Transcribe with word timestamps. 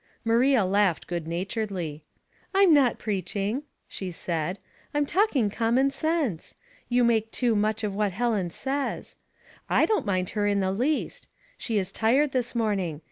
Maria 0.25 0.65
laughed 0.65 1.05
good 1.05 1.27
naturedly.'' 1.27 2.03
Tm 2.55 2.71
not 2.71 2.97
preaching," 2.97 3.61
she 3.87 4.09
said, 4.09 4.57
*' 4.77 4.91
Fra 4.91 5.05
talking 5.05 5.51
common 5.51 5.91
sense. 5.91 6.55
You 6.89 7.03
make 7.03 7.31
too 7.31 7.55
much 7.55 7.83
of 7.83 7.93
what 7.93 8.11
Helen 8.11 8.49
says. 8.49 9.15
I 9.69 9.85
don't 9.85 10.07
mind 10.07 10.31
her 10.31 10.47
in 10.47 10.59
the 10.59 10.71
least. 10.71 11.27
She 11.55 11.77
is 11.77 11.91
tired 11.91 12.31
this 12.31 12.55
morning. 12.55 12.99